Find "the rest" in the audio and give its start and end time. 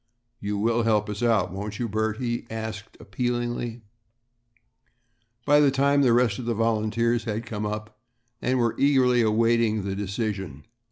6.01-6.39